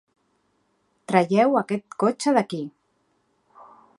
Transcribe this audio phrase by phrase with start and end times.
[1.11, 2.65] Traieu aquest cotxe d'aquí!